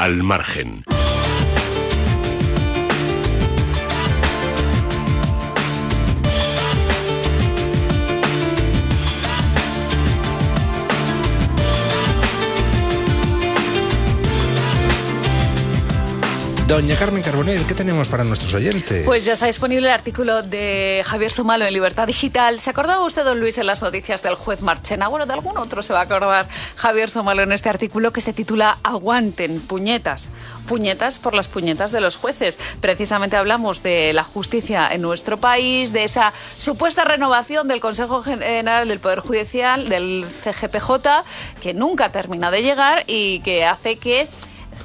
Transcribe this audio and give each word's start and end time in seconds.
al 0.00 0.22
margen. 0.22 0.89
Doña 16.70 16.94
Carmen 16.94 17.20
Carbonell, 17.20 17.66
¿qué 17.66 17.74
tenemos 17.74 18.06
para 18.06 18.22
nuestros 18.22 18.54
oyentes? 18.54 19.04
Pues 19.04 19.24
ya 19.24 19.32
está 19.32 19.46
disponible 19.46 19.88
el 19.88 19.92
artículo 19.92 20.44
de 20.44 21.02
Javier 21.04 21.32
Somalo 21.32 21.64
en 21.64 21.72
Libertad 21.72 22.06
Digital. 22.06 22.60
¿Se 22.60 22.70
acordaba 22.70 23.04
usted, 23.04 23.24
don 23.24 23.40
Luis, 23.40 23.58
en 23.58 23.66
las 23.66 23.82
noticias 23.82 24.22
del 24.22 24.36
juez 24.36 24.62
Marchena? 24.62 25.08
Bueno, 25.08 25.26
de 25.26 25.32
algún 25.32 25.58
otro 25.58 25.82
se 25.82 25.92
va 25.92 25.98
a 25.98 26.02
acordar 26.02 26.46
Javier 26.76 27.10
Somalo 27.10 27.42
en 27.42 27.50
este 27.50 27.70
artículo 27.70 28.12
que 28.12 28.20
se 28.20 28.32
titula 28.32 28.78
Aguanten, 28.84 29.60
puñetas. 29.62 30.28
Puñetas 30.68 31.18
por 31.18 31.34
las 31.34 31.48
puñetas 31.48 31.90
de 31.90 32.00
los 32.00 32.14
jueces. 32.14 32.56
Precisamente 32.80 33.36
hablamos 33.36 33.82
de 33.82 34.12
la 34.12 34.22
justicia 34.22 34.88
en 34.92 35.02
nuestro 35.02 35.38
país, 35.38 35.92
de 35.92 36.04
esa 36.04 36.32
supuesta 36.56 37.04
renovación 37.04 37.66
del 37.66 37.80
Consejo 37.80 38.22
General 38.22 38.86
del 38.86 39.00
Poder 39.00 39.18
Judicial, 39.18 39.88
del 39.88 40.24
CGPJ, 40.24 41.24
que 41.60 41.74
nunca 41.74 42.12
termina 42.12 42.52
de 42.52 42.62
llegar 42.62 43.02
y 43.08 43.40
que 43.40 43.64
hace 43.64 43.96
que 43.96 44.28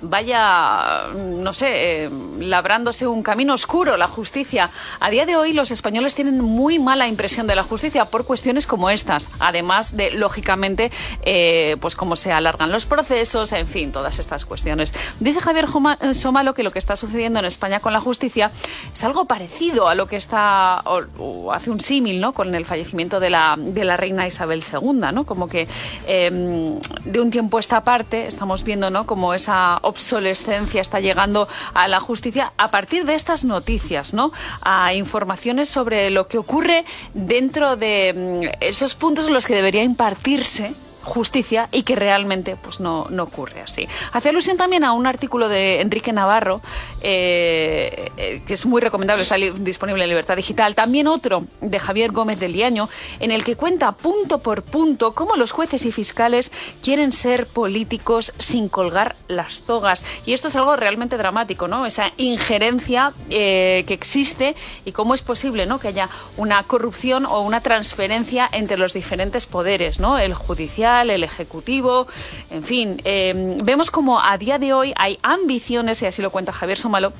vaya, 0.00 1.08
no 1.14 1.52
sé, 1.52 2.04
eh, 2.04 2.10
labrándose 2.38 3.06
un 3.06 3.22
camino 3.22 3.54
oscuro 3.54 3.96
la 3.96 4.08
justicia. 4.08 4.70
A 4.98 5.10
día 5.10 5.26
de 5.26 5.36
hoy 5.36 5.52
los 5.52 5.70
españoles 5.70 6.14
tienen 6.14 6.40
muy 6.40 6.78
mala 6.78 7.08
impresión 7.08 7.46
de 7.46 7.54
la 7.54 7.62
justicia 7.62 8.06
por 8.06 8.24
cuestiones 8.24 8.66
como 8.66 8.90
estas, 8.90 9.28
además 9.38 9.96
de, 9.96 10.12
lógicamente, 10.12 10.90
eh, 11.22 11.76
pues 11.80 11.94
cómo 11.94 12.16
se 12.16 12.32
alargan 12.32 12.72
los 12.72 12.86
procesos, 12.86 13.52
en 13.52 13.66
fin, 13.66 13.92
todas 13.92 14.18
estas 14.18 14.44
cuestiones. 14.44 14.92
Dice 15.18 15.40
Javier 15.40 15.66
eh, 16.00 16.14
Somalo 16.14 16.54
que 16.54 16.62
lo 16.62 16.70
que 16.72 16.78
está 16.78 16.96
sucediendo 16.96 17.38
en 17.38 17.44
España 17.44 17.80
con 17.80 17.92
la 17.92 18.00
justicia 18.00 18.50
es 18.92 19.04
algo 19.04 19.24
parecido 19.24 19.88
a 19.88 19.94
lo 19.94 20.06
que 20.06 20.16
está, 20.16 20.82
o, 20.84 21.52
hace 21.52 21.70
un 21.70 21.80
símil, 21.80 22.20
¿no?, 22.20 22.32
con 22.32 22.54
el 22.54 22.64
fallecimiento 22.64 23.20
de 23.20 23.30
la, 23.30 23.56
de 23.58 23.84
la 23.84 23.96
reina 23.96 24.26
Isabel 24.26 24.62
II, 24.62 25.12
¿no? 25.12 25.24
Como 25.24 25.48
que 25.48 25.68
em, 26.06 26.78
de 27.04 27.20
un 27.20 27.30
tiempo 27.30 27.56
a 27.56 27.60
esta 27.60 27.82
parte 27.84 28.26
estamos 28.26 28.64
viendo, 28.64 28.90
¿no?, 28.90 29.06
como 29.06 29.34
esa 29.34 29.79
obsolescencia 29.82 30.80
está 30.80 31.00
llegando 31.00 31.48
a 31.74 31.88
la 31.88 32.00
justicia 32.00 32.52
a 32.56 32.70
partir 32.70 33.04
de 33.04 33.14
estas 33.14 33.44
noticias, 33.44 34.14
¿no? 34.14 34.32
A 34.62 34.94
informaciones 34.94 35.68
sobre 35.68 36.10
lo 36.10 36.28
que 36.28 36.38
ocurre 36.38 36.84
dentro 37.14 37.76
de 37.76 38.14
mm, 38.42 38.56
esos 38.60 38.94
puntos 38.94 39.26
en 39.26 39.34
los 39.34 39.46
que 39.46 39.54
debería 39.54 39.82
impartirse 39.82 40.74
justicia 41.02 41.68
y 41.72 41.82
que 41.82 41.96
realmente 41.96 42.56
pues 42.56 42.80
no, 42.80 43.06
no 43.10 43.24
ocurre 43.24 43.62
así. 43.62 43.88
Hace 44.12 44.28
alusión 44.28 44.56
también 44.56 44.84
a 44.84 44.92
un 44.92 45.06
artículo 45.06 45.48
de 45.48 45.80
Enrique 45.80 46.12
Navarro, 46.12 46.60
eh, 47.00 48.10
eh, 48.16 48.42
que 48.46 48.54
es 48.54 48.66
muy 48.66 48.80
recomendable, 48.80 49.22
está 49.22 49.36
disponible 49.36 50.02
en 50.02 50.08
Libertad 50.08 50.36
Digital, 50.36 50.74
también 50.74 51.06
otro 51.06 51.44
de 51.60 51.78
Javier 51.78 52.12
Gómez 52.12 52.38
del 52.38 52.52
Liaño, 52.52 52.88
en 53.18 53.30
el 53.30 53.44
que 53.44 53.56
cuenta 53.56 53.92
punto 53.92 54.38
por 54.38 54.62
punto 54.62 55.14
cómo 55.14 55.36
los 55.36 55.52
jueces 55.52 55.84
y 55.84 55.92
fiscales 55.92 56.52
quieren 56.82 57.12
ser 57.12 57.46
políticos 57.46 58.32
sin 58.38 58.68
colgar 58.68 59.16
las 59.28 59.62
togas. 59.62 60.04
Y 60.26 60.32
esto 60.32 60.48
es 60.48 60.56
algo 60.56 60.76
realmente 60.76 61.16
dramático, 61.16 61.68
¿no? 61.68 61.86
Esa 61.86 62.12
injerencia 62.16 63.12
eh, 63.28 63.84
que 63.86 63.94
existe 63.94 64.54
y 64.84 64.92
cómo 64.92 65.14
es 65.14 65.22
posible, 65.22 65.66
¿no? 65.66 65.78
Que 65.78 65.88
haya 65.88 66.08
una 66.36 66.62
corrupción 66.62 67.26
o 67.26 67.40
una 67.40 67.60
transferencia 67.62 68.48
entre 68.52 68.76
los 68.76 68.92
diferentes 68.92 69.46
poderes, 69.46 70.00
¿no? 70.00 70.18
El 70.18 70.34
judicial, 70.34 70.89
el 70.98 71.24
Ejecutivo, 71.24 72.06
en 72.50 72.62
fin, 72.64 73.00
eh, 73.04 73.32
vemos 73.62 73.90
como 73.90 74.20
a 74.20 74.36
día 74.36 74.58
de 74.58 74.72
hoy 74.72 74.92
hay 74.96 75.18
ambiciones, 75.22 76.02
y 76.02 76.06
así 76.06 76.20
lo 76.20 76.30
cuenta 76.30 76.52
Javier 76.52 76.78
Somalo, 76.78 77.12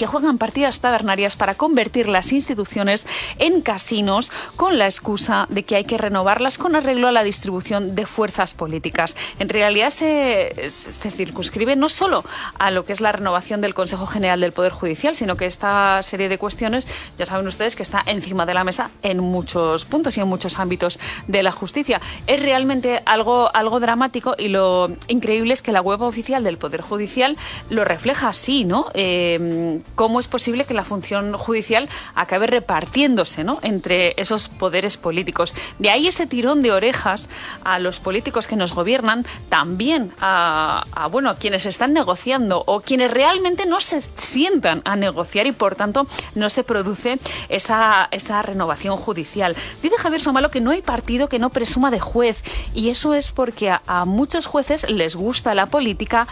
que 0.00 0.06
juegan 0.06 0.38
partidas 0.38 0.80
tabernarias 0.80 1.36
para 1.36 1.56
convertir 1.56 2.08
las 2.08 2.32
instituciones 2.32 3.06
en 3.36 3.60
casinos 3.60 4.32
con 4.56 4.78
la 4.78 4.86
excusa 4.86 5.46
de 5.50 5.62
que 5.62 5.76
hay 5.76 5.84
que 5.84 5.98
renovarlas 5.98 6.56
con 6.56 6.74
arreglo 6.74 7.06
a 7.06 7.12
la 7.12 7.22
distribución 7.22 7.94
de 7.94 8.06
fuerzas 8.06 8.54
políticas. 8.54 9.14
En 9.38 9.50
realidad 9.50 9.90
se, 9.90 10.54
circunscribe 11.14 11.76
no 11.76 11.90
solo 11.90 12.24
a 12.58 12.70
lo 12.70 12.82
que 12.84 12.94
es 12.94 13.02
la 13.02 13.12
renovación 13.12 13.60
del 13.60 13.74
Consejo 13.74 14.06
General 14.06 14.40
del 14.40 14.52
Poder 14.52 14.72
Judicial, 14.72 15.14
sino 15.14 15.36
que 15.36 15.44
esta 15.44 16.02
serie 16.02 16.30
de 16.30 16.38
cuestiones, 16.38 16.88
ya 17.18 17.26
saben 17.26 17.46
ustedes 17.46 17.76
que 17.76 17.82
está 17.82 18.02
encima 18.06 18.46
de 18.46 18.54
la 18.54 18.64
mesa 18.64 18.90
en 19.02 19.20
muchos 19.20 19.84
puntos 19.84 20.16
y 20.16 20.20
en 20.20 20.28
muchos 20.28 20.58
ámbitos 20.58 20.98
de 21.26 21.42
la 21.42 21.52
justicia. 21.52 22.00
Es 22.26 22.40
realmente 22.40 23.02
algo, 23.04 23.54
algo 23.54 23.80
dramático 23.80 24.34
y 24.38 24.48
lo 24.48 24.88
increíble 25.08 25.52
es 25.52 25.60
que 25.60 25.72
la 25.72 25.82
web 25.82 26.00
oficial 26.00 26.42
del 26.42 26.56
Poder 26.56 26.80
Judicial 26.80 27.36
lo 27.68 27.84
refleja 27.84 28.30
así, 28.30 28.64
¿no? 28.64 28.86
Eh, 28.94 29.82
cómo 29.94 30.20
es 30.20 30.28
posible 30.28 30.64
que 30.64 30.74
la 30.74 30.84
función 30.84 31.32
judicial 31.34 31.88
acabe 32.14 32.46
repartiéndose 32.46 33.44
¿no? 33.44 33.58
entre 33.62 34.14
esos 34.16 34.48
poderes 34.48 34.96
políticos. 34.96 35.54
De 35.78 35.90
ahí 35.90 36.08
ese 36.08 36.26
tirón 36.26 36.62
de 36.62 36.72
orejas 36.72 37.28
a 37.64 37.78
los 37.78 38.00
políticos 38.00 38.46
que 38.46 38.56
nos 38.56 38.74
gobiernan, 38.74 39.26
también 39.48 40.12
a, 40.20 41.08
bueno, 41.10 41.34
quienes 41.36 41.66
están 41.66 41.92
negociando 41.92 42.62
o 42.66 42.80
quienes 42.80 43.10
realmente 43.10 43.66
no 43.66 43.80
se 43.80 44.00
sientan 44.00 44.82
a 44.84 44.96
negociar 44.96 45.46
y 45.46 45.52
por 45.52 45.74
tanto 45.74 46.06
no 46.34 46.50
se 46.50 46.64
produce 46.64 47.18
esa, 47.48 48.08
esa 48.10 48.42
renovación 48.42 48.96
judicial. 48.96 49.56
Dice 49.82 49.96
Javier 49.98 50.20
Somalo 50.20 50.50
que 50.50 50.60
no 50.60 50.70
hay 50.70 50.82
partido 50.82 51.28
que 51.28 51.38
no 51.38 51.50
presuma 51.50 51.90
de 51.90 52.00
juez 52.00 52.42
y 52.74 52.90
eso 52.90 53.14
es 53.14 53.30
porque 53.30 53.70
a 53.86 54.04
muchos 54.04 54.46
jueces 54.46 54.88
les 54.88 55.16
gusta 55.16 55.54
la 55.54 55.66
política, 55.66 56.26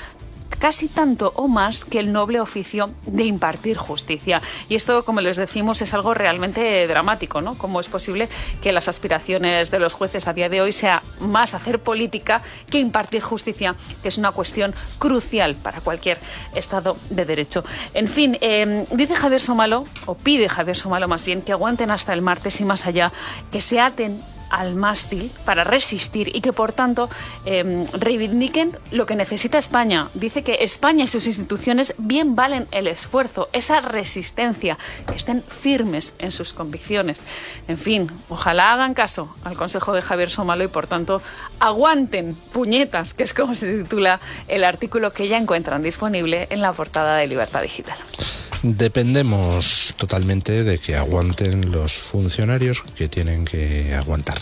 casi 0.58 0.88
tanto 0.88 1.32
o 1.36 1.48
más 1.48 1.84
que 1.84 1.98
el 1.98 2.12
noble 2.12 2.40
oficio 2.40 2.90
de 3.06 3.24
impartir 3.24 3.76
justicia. 3.76 4.42
Y 4.68 4.74
esto, 4.74 5.04
como 5.04 5.20
les 5.20 5.36
decimos, 5.36 5.82
es 5.82 5.94
algo 5.94 6.14
realmente 6.14 6.86
dramático, 6.86 7.40
¿no? 7.40 7.56
¿Cómo 7.56 7.80
es 7.80 7.88
posible 7.88 8.28
que 8.62 8.72
las 8.72 8.88
aspiraciones 8.88 9.70
de 9.70 9.78
los 9.78 9.94
jueces 9.94 10.26
a 10.28 10.32
día 10.32 10.48
de 10.48 10.60
hoy 10.60 10.72
sea 10.72 11.02
más 11.20 11.54
hacer 11.54 11.80
política 11.80 12.42
que 12.70 12.78
impartir 12.78 13.22
justicia, 13.22 13.74
que 14.02 14.08
es 14.08 14.18
una 14.18 14.32
cuestión 14.32 14.74
crucial 14.98 15.54
para 15.54 15.80
cualquier 15.80 16.18
Estado 16.54 16.96
de 17.10 17.24
Derecho? 17.24 17.64
En 17.94 18.08
fin, 18.08 18.36
em, 18.40 18.84
dice 18.90 19.14
Javier 19.14 19.40
Somalo, 19.40 19.84
o 20.06 20.14
pide 20.14 20.48
Javier 20.48 20.76
Somalo 20.76 21.08
más 21.08 21.24
bien, 21.24 21.42
que 21.42 21.52
aguanten 21.52 21.90
hasta 21.90 22.12
el 22.12 22.22
martes 22.22 22.60
y 22.60 22.64
más 22.64 22.86
allá, 22.86 23.12
que 23.52 23.60
se 23.60 23.80
aten 23.80 24.20
al 24.50 24.74
mástil 24.74 25.30
para 25.44 25.64
resistir 25.64 26.34
y 26.34 26.40
que 26.40 26.52
por 26.52 26.72
tanto 26.72 27.08
em, 27.44 27.86
reivindiquen 27.92 28.76
lo 28.90 29.06
que 29.06 29.16
necesita 29.16 29.58
España. 29.58 30.08
Dice 30.14 30.42
que 30.42 30.58
España 30.60 31.04
y 31.04 31.08
sus 31.08 31.26
instituciones 31.26 31.94
bien 31.98 32.36
valen 32.36 32.66
el 32.70 32.86
esfuerzo, 32.86 33.48
esa 33.52 33.80
resistencia, 33.80 34.78
que 35.06 35.16
estén 35.16 35.42
firmes 35.42 36.14
en 36.18 36.32
sus 36.32 36.52
convicciones. 36.52 37.20
En 37.66 37.78
fin, 37.78 38.10
ojalá 38.28 38.72
hagan 38.72 38.94
caso 38.94 39.34
al 39.44 39.56
consejo 39.56 39.92
de 39.92 40.02
Javier 40.02 40.30
Somalo 40.30 40.64
y 40.64 40.68
por 40.68 40.86
tanto 40.86 41.22
aguanten 41.60 42.34
puñetas, 42.52 43.14
que 43.14 43.22
es 43.22 43.34
como 43.34 43.54
se 43.54 43.82
titula 43.82 44.20
el 44.48 44.64
artículo 44.64 45.12
que 45.12 45.28
ya 45.28 45.36
encuentran 45.36 45.82
disponible 45.82 46.46
en 46.50 46.60
la 46.60 46.72
portada 46.72 47.16
de 47.16 47.26
Libertad 47.26 47.62
Digital. 47.62 47.98
Dependemos 48.62 49.94
totalmente 49.96 50.64
de 50.64 50.78
que 50.78 50.96
aguanten 50.96 51.70
los 51.70 51.94
funcionarios 51.94 52.82
que 52.96 53.08
tienen 53.08 53.44
que 53.44 53.94
aguantar. 53.94 54.38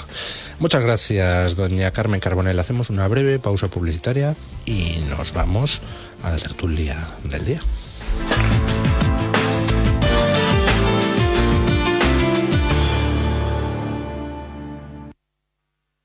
Muchas 0.59 0.82
gracias, 0.82 1.54
doña 1.54 1.91
Carmen 1.91 2.21
Carbonell. 2.21 2.59
Hacemos 2.59 2.88
una 2.88 3.06
breve 3.09 3.38
pausa 3.38 3.69
publicitaria 3.69 4.34
y 4.65 5.05
nos 5.10 5.34
vamos 5.34 5.82
a 6.22 6.31
la 6.31 6.37
tertulia 6.37 6.97
del 7.25 7.44
día. 7.44 7.60